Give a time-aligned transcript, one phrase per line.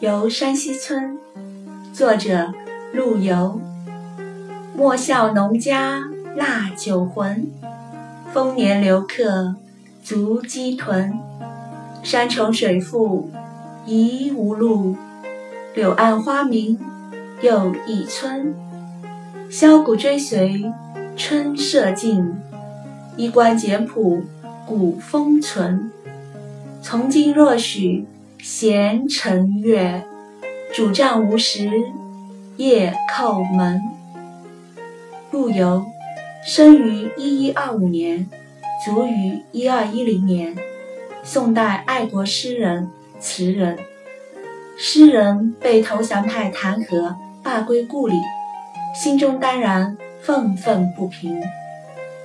[0.00, 1.18] 游山西村，
[1.92, 2.52] 作者
[2.92, 3.60] 陆游。
[4.76, 6.04] 莫笑农家
[6.36, 7.50] 腊酒浑，
[8.32, 9.56] 丰年留客
[10.04, 11.18] 足鸡豚。
[12.04, 13.28] 山重水复
[13.86, 14.96] 疑无路，
[15.74, 16.78] 柳暗花明
[17.42, 18.54] 又一村。
[19.50, 20.72] 箫鼓追随
[21.16, 22.36] 春社近，
[23.16, 24.22] 衣冠简朴
[24.64, 25.90] 古风存。
[26.80, 28.06] 从今若许
[28.40, 30.04] 闲乘月，
[30.72, 31.68] 拄杖无时
[32.56, 33.82] 夜叩门。
[35.32, 35.84] 陆游，
[36.46, 38.28] 生于一一二五年，
[38.84, 40.56] 卒于一二一零年，
[41.24, 42.88] 宋代爱国诗人、
[43.18, 43.76] 词人。
[44.76, 48.14] 诗人被投降派弹劾，罢归故里，
[48.94, 51.42] 心中当然愤愤不平。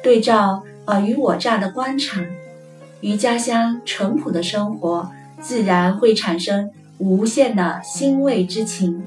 [0.03, 2.23] 对照尔虞我诈的官场，
[3.01, 5.09] 与家乡淳朴的生活，
[5.43, 9.03] 自然会产生无限的欣慰之情。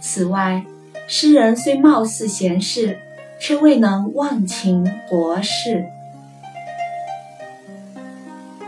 [0.00, 0.64] 此外，
[1.06, 2.98] 诗人虽貌似贤士，
[3.40, 5.84] 却未能忘情国事。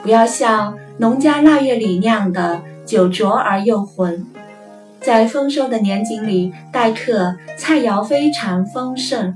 [0.03, 4.25] 不要像农家腊月里酿的酒浊而又浑，
[5.00, 9.34] 在丰收的年景里待客，菜肴非常丰盛，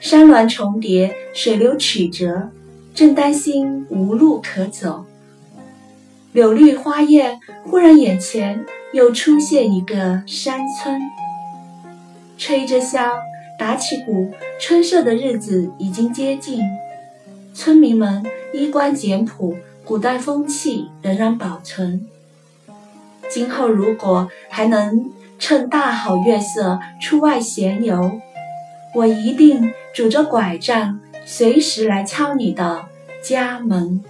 [0.00, 2.50] 山峦重叠，水流曲折，
[2.94, 5.04] 正担心无路可走，
[6.32, 10.98] 柳绿花艳，忽然眼前又出现一个山村。
[12.38, 13.12] 吹着箫，
[13.58, 16.62] 打起鼓，春社的日子已经接近。
[17.52, 18.24] 村民们
[18.54, 22.08] 衣冠简朴，古代风气仍然保存。
[23.28, 28.10] 今后如果还能趁大好月色出外闲游，
[28.94, 32.86] 我一定拄着拐杖，随时来敲你的
[33.22, 34.02] 家门。